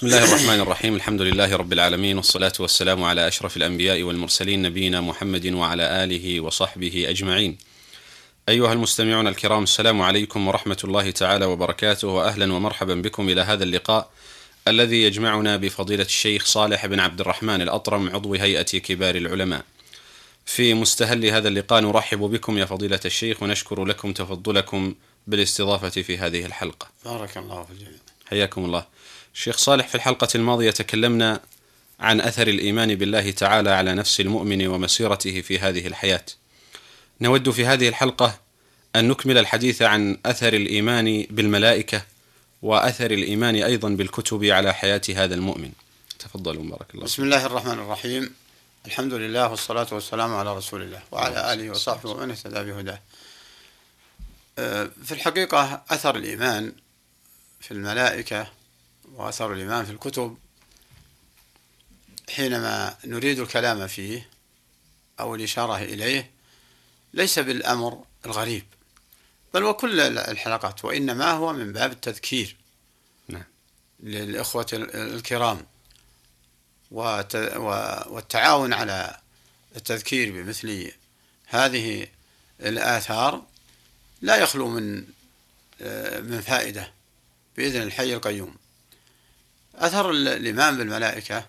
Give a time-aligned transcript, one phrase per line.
[0.00, 0.94] بسم الله الرحمن الرحيم.
[0.94, 7.06] الحمد لله رب العالمين والصلاة والسلام على أشرف الأنبياء والمرسلين نبينا محمد وعلى آله وصحبه
[7.08, 7.58] أجمعين.
[8.48, 14.10] أيها المستمعون الكرام السلام عليكم ورحمة الله تعالى وبركاته وأهلا ومرحبا بكم إلى هذا اللقاء
[14.68, 19.64] الذي يجمعنا بفضيلة الشيخ صالح بن عبد الرحمن الأطرم عضو هيئة كبار العلماء.
[20.46, 24.94] في مستهل هذا اللقاء نرحب بكم يا فضيلة الشيخ ونشكر لكم تفضلكم
[25.26, 26.88] بالاستضافة في هذه الحلقة.
[27.04, 27.98] بارك الله في الجميع.
[28.30, 28.86] حياكم الله
[29.34, 31.40] شيخ صالح في الحلقة الماضية تكلمنا
[32.00, 36.24] عن أثر الإيمان بالله تعالى على نفس المؤمن ومسيرته في هذه الحياة.
[37.20, 38.40] نود في هذه الحلقة
[38.96, 42.02] أن نكمل الحديث عن أثر الإيمان بالملائكة
[42.62, 45.72] وأثر الإيمان أيضا بالكتب على حياة هذا المؤمن.
[46.18, 47.04] تفضلوا بارك الله.
[47.04, 48.34] بسم الله الرحمن الرحيم
[48.86, 53.00] الحمد لله والصلاة والسلام على رسول الله وعلى آله وصحبه ومن اهتدى بهداه.
[54.58, 56.72] آه، في الحقيقة أثر الإيمان
[57.60, 58.52] في الملائكة
[59.14, 60.38] وأثر الإيمان في الكتب
[62.30, 64.28] حينما نريد الكلام فيه
[65.20, 66.30] أو الإشارة إليه
[67.14, 68.64] ليس بالأمر الغريب
[69.54, 72.56] بل وكل الحلقات وإنما هو من باب التذكير
[73.28, 73.44] نعم.
[74.00, 75.66] للإخوة الكرام
[76.90, 79.20] والتعاون على
[79.76, 80.92] التذكير بمثل
[81.46, 82.06] هذه
[82.60, 83.42] الآثار
[84.22, 85.04] لا يخلو من
[86.22, 86.92] من فائدة
[87.56, 88.56] بإذن الحي القيوم.
[89.74, 91.46] أثر الإيمان بالملائكة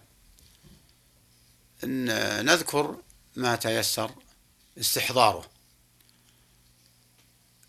[1.84, 2.06] أن
[2.46, 3.02] نذكر
[3.36, 4.12] ما تيسر
[4.80, 5.50] استحضاره.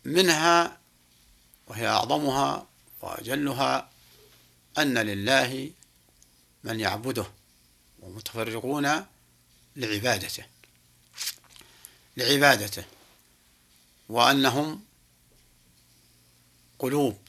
[0.05, 0.77] منها
[1.67, 2.67] وهي أعظمها
[3.01, 3.89] وأجلها
[4.77, 5.71] أن لله
[6.63, 7.25] من يعبده
[7.99, 9.05] ومتفرقون
[9.75, 10.45] لعبادته.
[12.17, 12.83] لعبادته.
[14.09, 14.83] وأنهم
[16.79, 17.22] قلوب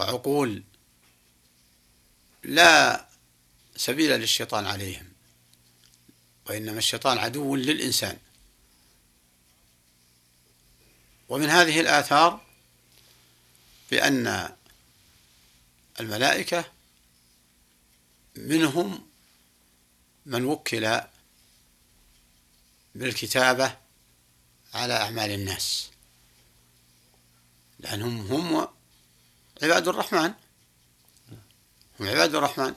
[0.00, 0.62] وعقول
[2.44, 3.06] لا
[3.76, 5.12] سبيل للشيطان عليهم
[6.46, 8.18] وإنما الشيطان عدو للإنسان.
[11.28, 12.40] ومن هذه الآثار
[13.90, 14.48] بأن
[16.00, 16.64] الملائكة
[18.36, 19.08] منهم
[20.26, 21.00] من وكل
[22.94, 23.76] بالكتابة
[24.74, 25.90] على أعمال الناس
[27.78, 28.79] لأنهم هم
[29.62, 30.32] عباد الرحمن.
[32.00, 32.74] هم عباد الرحمن.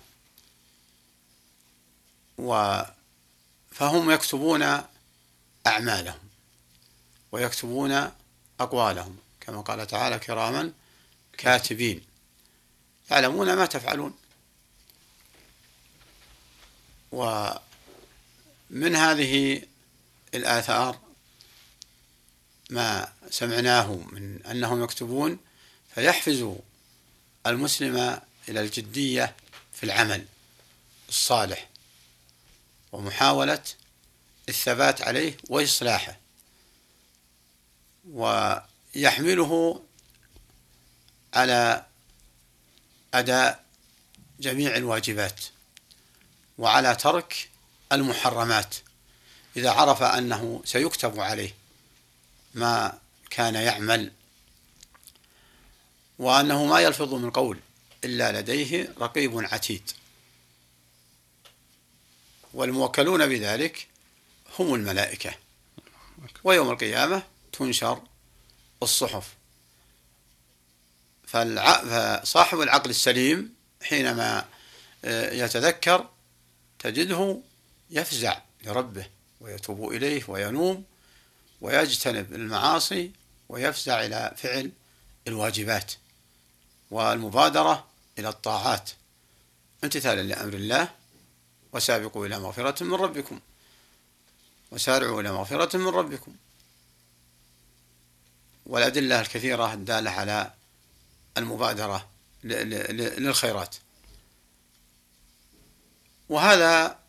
[2.38, 2.82] و
[3.72, 4.84] فهم يكتبون
[5.68, 6.20] أعمالهم
[7.32, 8.12] ويكتبون
[8.60, 9.18] أقوالهم.
[9.42, 10.74] كما قال تعالى كراما
[11.38, 12.06] كاتبين.
[13.12, 14.18] يعلمون ما تفعلون.
[17.12, 19.62] ومن هذه
[20.34, 21.00] الآثار
[22.70, 25.40] ما سمعناه من أنهم يكتبون
[25.96, 26.56] فيحفز
[27.48, 29.36] المسلم إلى الجدية
[29.74, 30.26] في العمل
[31.10, 31.70] الصالح
[32.92, 33.64] ومحاولة
[34.50, 36.20] الثبات عليه وإصلاحه
[38.10, 39.84] ويحمله
[41.34, 41.86] على
[43.14, 43.64] أداء
[44.40, 45.42] جميع الواجبات
[46.58, 47.50] وعلى ترك
[47.92, 48.76] المحرمات
[49.58, 51.56] إذا عرف أنه سيكتب عليه
[52.54, 53.00] ما
[53.30, 54.12] كان يعمل
[56.20, 57.60] وأنه ما يلفظ من قول
[58.04, 59.92] إلا لديه رقيب عتيد.
[62.54, 63.88] والموكلون بذلك
[64.60, 65.34] هم الملائكة.
[66.44, 68.02] ويوم القيامة تنشر
[68.84, 69.34] الصحف.
[71.28, 73.54] فصاحب العقل السليم
[73.84, 74.46] حينما
[75.06, 76.10] آه، يتذكر
[76.80, 77.42] تجده
[77.90, 79.06] يفزع لربه
[79.42, 80.84] ويتوب إليه وينوم
[81.62, 83.12] ويجتنب المعاصي
[83.50, 84.72] ويفزع إلى فعل
[85.28, 85.94] الواجبات.
[86.94, 87.88] والمبادرة
[88.20, 88.90] إلى الطاعات.
[89.84, 90.90] امتثالا لأمر الله
[91.74, 93.40] وسابقوا إلى مغفرة من ربكم.
[94.72, 96.36] وسارعوا إلى مغفرة من ربكم.
[98.66, 100.54] والأدلة الكثيرة الدالة على
[101.38, 102.10] المبادرة
[102.44, 103.76] للخيرات.
[106.30, 107.00] وهذا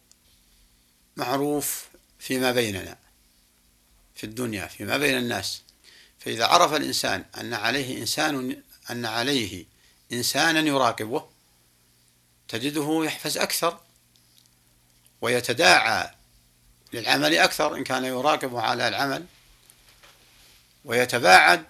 [1.16, 1.88] معروف
[2.18, 2.98] فيما بيننا
[4.14, 5.62] في الدنيا فيما بين الناس.
[6.18, 9.73] فإذا عرف الإنسان أن عليه إنسان أن عليه
[10.12, 11.26] إنسانا يراقبه
[12.48, 13.80] تجده يحفز أكثر
[15.20, 16.10] ويتداعى
[16.92, 19.26] للعمل أكثر إن كان يراقب على العمل
[20.84, 21.64] ويتباعد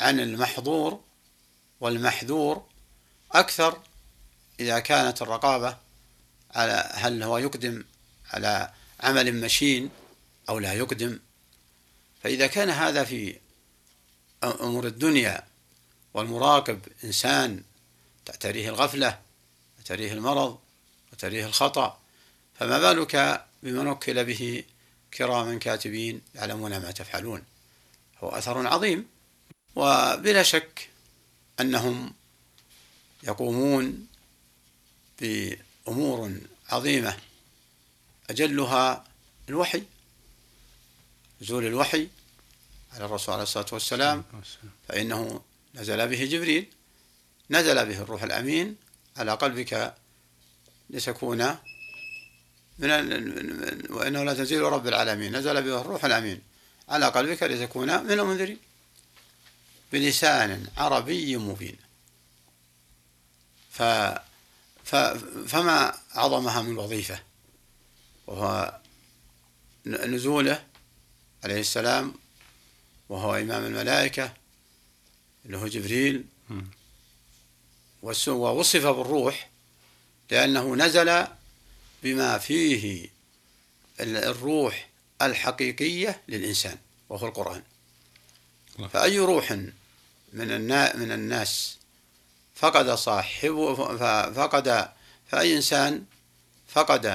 [0.00, 1.00] عن المحظور
[1.80, 2.66] والمحذور
[3.32, 3.82] أكثر
[4.60, 5.76] إذا كانت الرقابة
[6.54, 7.84] على هل هو يقدم
[8.30, 9.90] على عمل مشين
[10.48, 11.18] أو لا يقدم.
[12.22, 13.38] فإذا كان هذا في
[14.44, 15.42] أمور الدنيا
[16.16, 17.62] والمراقب إنسان
[18.26, 19.20] تعتريه الغفلة
[19.78, 20.58] وتريه المرض
[21.12, 21.98] وتريه الخطأ
[22.58, 24.64] فما بالك بمن وكل به
[25.14, 27.44] كراما كاتبين يعلمون ما تفعلون؟
[28.18, 29.08] هو أثر عظيم
[29.74, 30.88] وبلا شك
[31.60, 32.14] أنهم
[33.22, 34.06] يقومون
[35.20, 36.32] بأمور
[36.68, 37.16] عظيمة.
[38.30, 39.04] أجلها
[39.48, 39.82] الوحي
[41.42, 42.08] نزول الوحي
[42.92, 44.24] على الرسول عليه الصلاة والسلام.
[44.88, 45.42] فإنه
[45.76, 46.66] نزل به جبريل
[47.50, 48.76] نزل به الروح الأمين
[49.16, 49.94] على قلبك
[50.90, 51.56] لتكون
[52.78, 52.90] من
[53.90, 55.36] وإنه لا تنزيل رب العالمين.
[55.36, 56.42] نزل به الروح الأمين
[56.88, 58.58] على قلبك لتكون من المنذرين.
[59.92, 61.76] بلسان عربي مبين.
[63.70, 63.82] ف
[65.46, 67.22] فما عظمها من وظيفة
[68.26, 68.80] وهو
[69.86, 70.64] نزوله
[71.44, 72.14] عليه السلام
[73.08, 74.32] وهو إمام الملائكة
[75.46, 76.24] اللي هو جبريل.
[78.28, 79.50] ووصف بالروح
[80.30, 81.26] لأنه نزل
[82.02, 83.08] بما فيه
[84.00, 84.88] الروح
[85.22, 86.78] الحقيقية للإنسان
[87.08, 87.62] وهو القرآن.
[88.92, 89.52] فأي روح
[90.32, 90.60] من
[90.98, 91.76] من الناس
[92.54, 93.74] فقد صاحبه
[94.32, 94.88] فقد
[95.30, 96.04] فأي إنسان
[96.68, 97.06] فقد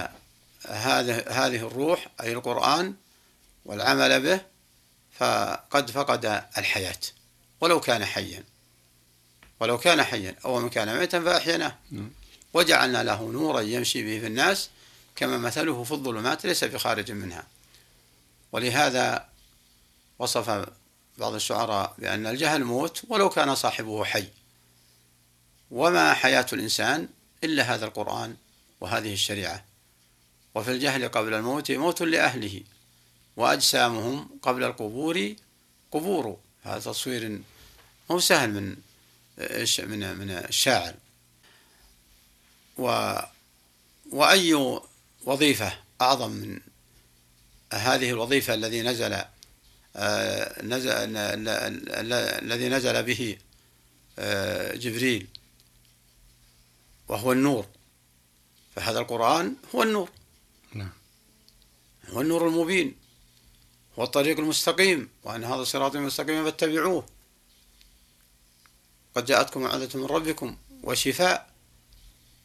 [0.68, 2.96] هذه هذه الروح أي القرآن
[3.66, 4.42] والعمل به
[5.12, 6.26] فقد فقد
[6.58, 7.00] الحياة.
[7.62, 8.44] ولو كان حيا.
[9.60, 10.36] ولو كان حيا.
[10.46, 12.12] أو من كان ميتا فأحيناه نعم.
[12.54, 14.70] وجعلنا له نورا يمشي به في الناس
[15.16, 17.48] كما مثله في الظلمات ليس بخارج منها.
[18.52, 19.30] ولهذا
[20.20, 20.66] وصف
[21.18, 24.28] بعض الشعراء بأن الجهل موت ولو كان صاحبه حي.
[25.72, 27.08] وما حياة الإنسان
[27.44, 28.36] إلا هذا القرآن
[28.82, 29.66] وهذه الشريعة.
[30.56, 32.62] وفي الجهل قبل الموت موت لأهله
[33.38, 35.36] وأجسامهم قبل القبور
[35.92, 36.38] قبور.
[36.64, 37.42] هذا تصوير
[38.10, 38.76] مو سهل من
[39.80, 40.96] من من الشاعر.
[42.78, 43.16] و
[44.12, 44.80] وأي
[45.26, 46.60] وظيفة أعظم من
[47.74, 49.24] هذه الوظيفة الذي نزل
[49.96, 50.90] آه، نزل
[52.44, 53.38] الذي نزل به
[54.20, 55.28] آه، جبريل
[57.08, 57.66] وهو النور.
[58.76, 60.10] فهذا القرآن هو النور.
[60.74, 60.94] نعم.
[62.10, 62.96] هو النور المبين.
[64.02, 67.06] هو الطريق المستقيم وأن هذا صراط مستقيم فاتبعوه.
[69.16, 71.50] قد جاءتكم موعظة من ربكم وشفاء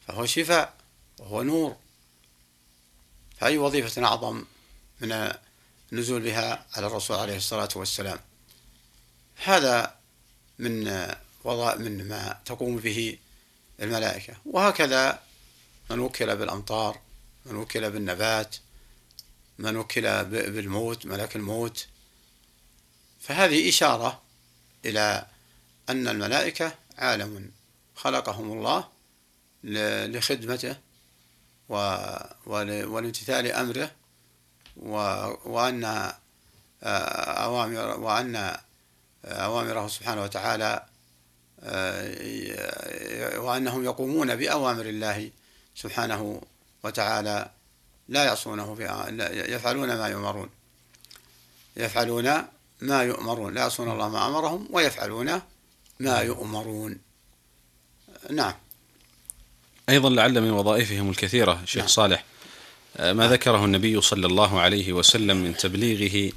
[0.07, 0.73] فهو شفاء
[1.19, 1.75] وهو نور.
[3.39, 4.45] فأي وظيفة أعظم
[5.01, 5.33] من
[5.91, 8.19] النزول بها على الرسول عليه الصلاة والسلام؟
[9.43, 9.95] هذا
[10.59, 10.87] من
[11.43, 13.17] وضع من ما تقوم به
[13.81, 14.33] الملائكة.
[14.45, 15.23] وهكذا
[15.89, 17.01] من وكل بالأمطار
[17.45, 18.55] من وكل بالنبات
[19.59, 21.87] من وكل بالموت ملك الموت.
[23.19, 24.21] فهذه إشارة
[24.85, 25.25] إلى
[25.89, 27.51] أن الملائكة عالم
[27.95, 28.87] خلقهم الله
[29.63, 30.75] لخدمته
[32.47, 33.91] والامتثال أمره
[35.45, 36.11] وأن
[36.83, 38.57] أوامر وأن
[39.25, 40.85] أوامره سبحانه وتعالى
[43.37, 45.31] وأنهم يقومون بأوامر الله
[45.75, 46.41] سبحانه
[46.83, 47.49] وتعالى.
[48.09, 48.83] لا يعصونه في
[49.49, 50.49] يفعلون ما يؤمرون.
[51.77, 52.43] يفعلون
[52.81, 53.53] ما يؤمرون.
[53.53, 55.41] لا يعصون الله ما أمرهم ويفعلون
[55.99, 56.97] ما يؤمرون.
[58.29, 58.53] نعم.
[59.89, 61.87] أيضا لعل من وظائفهم الكثيرة شيخ نعم.
[61.87, 62.23] صالح
[62.97, 66.31] آه، ما ذكره النبي صلى الله عليه وسلم من تبليغه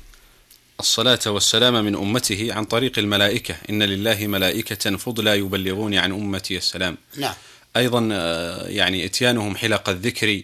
[0.80, 3.56] الصلاة والسلام من أمته عن طريق الملائكة.
[3.70, 6.96] إن لله ملائكة فضلا يبلغون عن أمتي السلام.
[7.16, 7.34] نعم.
[7.76, 10.42] أيضا آه، يعني إتيانهم حلق الذكر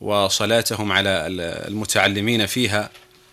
[0.00, 1.26] وصلاتهم على
[1.68, 2.90] المتعلمين فيها.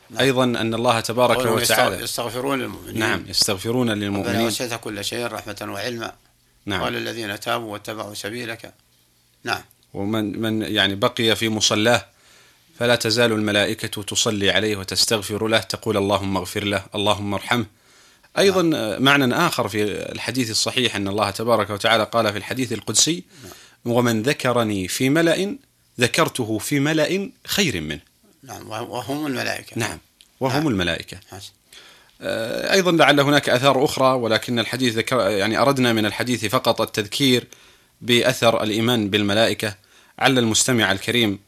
[0.09, 0.21] نعم.
[0.21, 2.99] أيضا أن الله تبارك وتعالى يستغفرون للمؤمنين.
[2.99, 4.47] نعم يستغفرون للمؤمنين.
[4.47, 6.13] وسعت كل شيء رحمة وعلما.
[6.65, 6.81] نعم.
[6.81, 8.73] قال الذين تابوا واتبعوا سبيلك.
[9.43, 9.61] نعم.
[9.93, 12.05] ومن من يعني بقي في مصلاه
[12.79, 17.65] فلا تزال الملائكة تصلي عليه وتستغفر له تقول اللهم اغفر له اللهم ارحمه.
[18.37, 19.03] أيضا نعم.
[19.03, 23.51] معنى آخر في الحديث الصحيح أن الله تبارك وتعالى قال في الحديث القدسي نعم.
[23.95, 25.55] ومن ذكرني في ملأ
[25.99, 28.01] ذكرته في ملأ خير منه
[28.43, 29.99] نعم وهم الملائكة نعم
[30.39, 30.67] وهم نعم.
[30.67, 31.51] الملائكة حسن.
[32.21, 37.47] آه، أيضا لعل هناك أثار أخرى ولكن الحديث ذكر يعني أردنا من الحديث فقط التذكير
[38.01, 39.75] بأثر الإيمان بالملائكة
[40.19, 41.39] على المستمع الكريم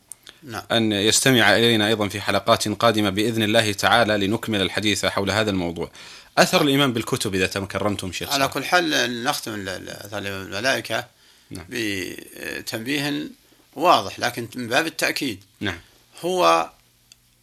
[0.43, 0.63] نعم.
[0.71, 5.91] أن يستمع إلينا أيضا في حلقات قادمة بإذن الله تعالى لنكمل الحديث حول هذا الموضوع
[6.37, 11.05] أثر الإيمان بالكتب إذا تكرمتم شيخ على كل حال نختم أثر الملائكة
[11.51, 11.65] نعم.
[11.69, 13.29] بتنبيه
[13.77, 15.43] واضح لكن من باب التأكيد.
[15.59, 15.79] نعم.
[16.21, 16.71] هو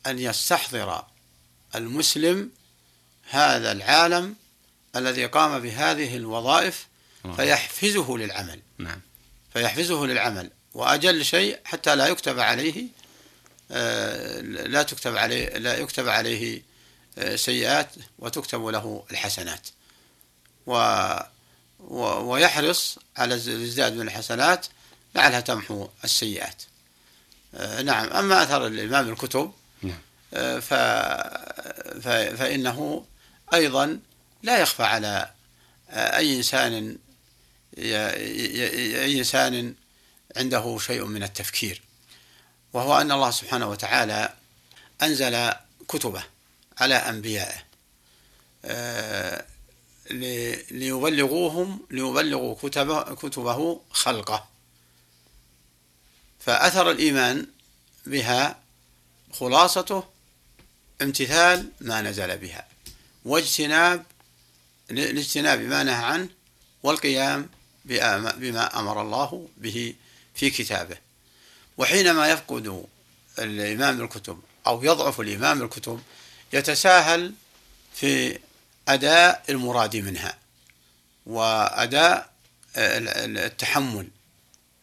[0.06, 1.04] أن يستحضر
[1.74, 2.50] المسلم
[3.30, 4.34] هذا العالم
[4.96, 6.86] الذي قام بهذه الوظائف
[7.36, 8.60] فيحفزه للعمل.
[8.78, 9.00] نعم.
[9.52, 10.50] فيحفزه للعمل.
[10.74, 12.86] وأجل شيء حتى لا يكتب عليه
[13.70, 16.62] آه، لا تكتب عليه لا يكتب عليه
[17.18, 19.68] آه، سيئات وتكتب له الحسنات.
[20.66, 20.76] و
[21.88, 24.66] ويحرص على الازدياد من الحسنات
[25.14, 26.62] لعلها تمحو السيئات
[27.54, 29.52] آه، نعم أما أثر الإمام الكتب
[29.82, 29.98] نعم.
[30.60, 30.74] ف...
[32.38, 33.04] فإنه
[33.54, 34.00] أيضا
[34.42, 35.30] لا يخفى على
[35.90, 36.98] أي إنسان
[37.78, 39.74] أي إنسان
[40.36, 41.82] عنده شيء من التفكير
[42.72, 44.32] وهو أن الله سبحانه وتعالى
[45.02, 45.52] أنزل
[45.88, 46.24] كتبه
[46.78, 47.62] على أنبيائه
[48.64, 49.44] آه،
[50.70, 54.48] ليبلغوهم ليبلغوا كتبه, كتبه خلقه
[56.46, 57.46] فأثر الإيمان
[58.06, 58.58] بها
[59.32, 60.04] خلاصته
[61.02, 62.66] امتثال ما نزل بها
[63.24, 64.04] واجتناب
[64.90, 66.28] لاجتناب ما نهى عنه
[66.82, 67.48] والقيام
[67.84, 69.94] بما أمر الله به
[70.34, 70.96] في كتابه.
[71.78, 72.86] وحينما يفقد
[73.38, 76.02] الإمام الكتب أو يضعف الإمام الكتب
[76.52, 77.32] يتساهل
[77.94, 78.38] في
[78.88, 80.38] أداء المراد منها
[81.26, 82.30] وأداء
[82.76, 84.08] التحمل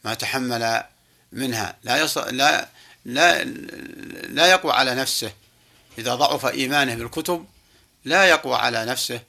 [0.04, 0.84] ما تحمل
[1.32, 1.78] منها.
[1.84, 2.18] لا يص...
[2.18, 2.70] لا
[3.06, 3.44] لا
[4.24, 5.32] لا يقوى على نفسه.
[5.98, 7.46] إذا ضعف إيمانه بالكتب
[8.06, 9.22] لا يقوى على نفسه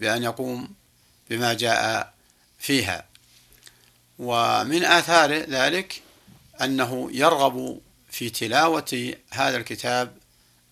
[0.00, 0.74] بأن يقوم
[1.30, 2.12] بما جاء
[2.58, 3.04] فيها.
[4.18, 6.02] ومن آثار ذلك
[6.62, 10.16] أنه يرغب في تلاوة هذا الكتاب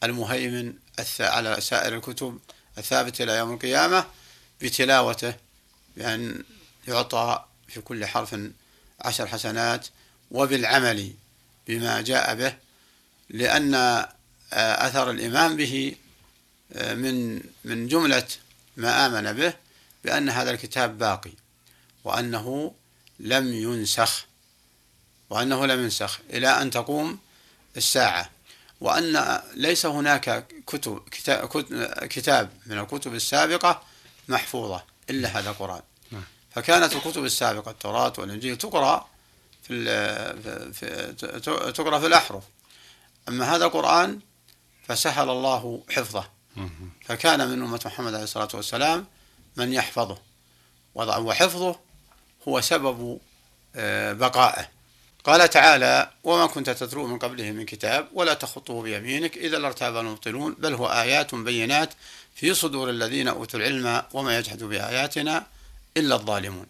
[0.04, 0.72] المهيمن
[1.20, 2.38] على سائر الكتب
[2.78, 4.04] الثابتة إلى يوم القيامة
[4.60, 5.34] بتلاوته
[5.96, 6.44] بأن
[6.88, 8.36] يعطى في كل حرف
[9.00, 9.86] عشر حسنات
[10.34, 11.12] وبالعمل
[11.68, 12.54] بما جاء به
[13.30, 13.74] لأن
[14.52, 15.94] أثر الإيمان به
[16.74, 18.26] من من جملة
[18.76, 19.54] ما آمن به
[20.04, 21.30] بأن هذا الكتاب باقي
[22.04, 22.74] وأنه
[23.20, 24.26] لم ينسخ
[25.30, 27.18] وأنه لم ينسخ إلى أن تقوم
[27.76, 28.30] الساعة
[28.80, 31.02] وأن ليس هناك كتب
[32.10, 33.82] كتاب من الكتب السابقة
[34.28, 36.24] محفوظة إلا هذا القرآن نعم.
[36.54, 39.13] فكانت الكتب السابقة التوراة والإنجيل تقرأ
[39.64, 41.14] في, في
[41.72, 42.44] تقرأ في الأحرف.
[43.28, 44.20] أما هذا القرآن
[44.88, 46.28] فسهل الله حفظه.
[47.04, 49.06] فكان من أمة محمد عليه الصلاة والسلام
[49.56, 50.18] من يحفظه.
[50.94, 51.80] وحفظه
[52.48, 53.18] هو سبب
[53.76, 54.68] آه، بقائه.
[55.24, 60.54] قال تعالى وما كنت تتلو من قبله من كتاب ولا تخطه بيمينك إذا لارتاب المبطلون
[60.58, 61.94] بل هو آيات بينات
[62.34, 65.46] في صدور الذين أوتوا العلم وما يجحد بآياتنا
[65.96, 66.66] إلا الظالمون.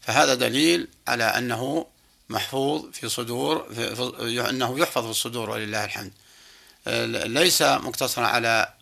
[0.00, 1.86] فهذا دليل على أنه
[2.30, 6.12] محفوظ في صدور في في أنه يحفظ في الصدور ولله الحمد.
[6.86, 8.72] آه، ليس مقتصرا على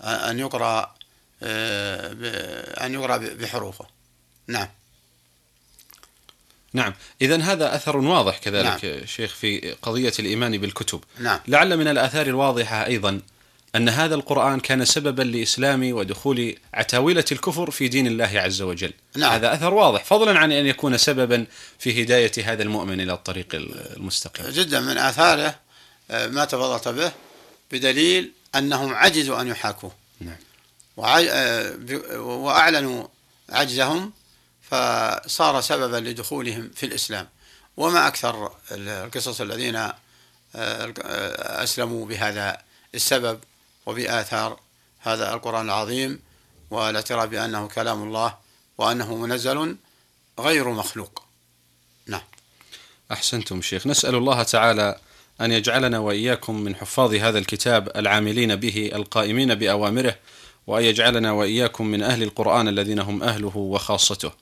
[0.00, 0.94] أن يقرأ
[1.42, 3.86] آه، أن يقرأ بحروفه.
[4.46, 4.68] نعم.
[6.72, 6.94] نعم.
[7.22, 9.06] إذا هذا أثر واضح كذلك نعم.
[9.06, 11.04] شيخ في قضية الإيمان بالكتب.
[11.18, 11.40] نعم.
[11.48, 13.20] لعل من الآثار الواضحة أيضا
[13.78, 19.32] أن هذا القرآن كان سببا لإسلام ودخول عتاولة الكفر في دين الله عز وجل نعم.
[19.32, 21.46] هذا أثر واضح فضلا عن أن يكون سببا
[21.78, 25.58] في هداية هذا المؤمن إلى الطريق المستقيم جدا من آثاره
[26.10, 27.12] آه، ما تفضلت به
[27.72, 30.36] بدليل أنهم عجزوا أن يحاكوه نعم.
[30.98, 31.76] آه،
[32.18, 33.06] وأعلنوا
[33.48, 34.12] عجزهم
[34.62, 37.28] فصار سببا لدخولهم في الإسلام
[37.76, 39.94] وما أكثر القصص الذين آه،
[41.62, 42.58] أسلموا بهذا
[42.94, 43.38] السبب
[43.88, 44.60] وبآثار
[44.98, 46.20] هذا القرآن العظيم
[46.70, 48.34] والاعتراف بأنه كلام الله
[48.78, 49.76] وأنه منزل
[50.38, 51.22] غير مخلوق.
[52.06, 52.20] نعم.
[53.12, 53.86] أحسنتم شيخ.
[53.86, 54.98] نسأل الله تعالى
[55.40, 60.16] أن يجعلنا وإياكم من حفاظ هذا الكتاب العاملين به القائمين بأوامره
[60.66, 64.32] وأن يجعلنا وإياكم من أهل القرآن الذين هم أهله وخاصته.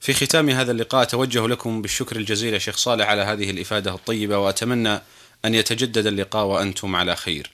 [0.00, 4.38] في ختام هذا اللقاء أتوجه لكم بالشكر الجزيل يا شيخ صالح على هذه الإفادة الطيبة
[4.38, 5.00] وأتمنى
[5.44, 7.50] أن يتجدد اللقاء وأنتم على خير.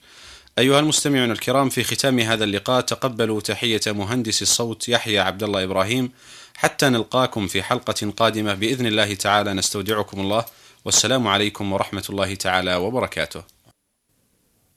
[0.59, 6.11] أيها المستمعون الكرام في ختام هذا اللقاء تقبلوا تحية مهندس الصوت يحيى عبد الله إبراهيم.
[6.53, 10.45] حتى نلقاكم في حلقة قادمة بإذن الله تعالى نستودعكم الله.
[10.85, 13.43] والسلام عليكم ورحمة الله تعالى وبركاته.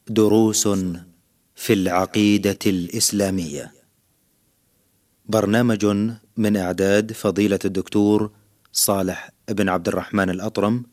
[0.09, 0.69] دروس
[1.57, 3.73] في العقيدة الإسلامية.
[5.27, 5.87] برنامج
[6.37, 8.31] من إعداد فضيلة الدكتور
[8.73, 10.85] صالح بن عبد الرحمن الأطرم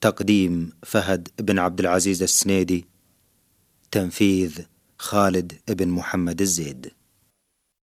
[0.00, 2.97] تقديم فهد بن عبد العزيز السنيدي.
[3.90, 4.58] تنفيذ
[4.98, 6.97] خالد بن محمد الزيد.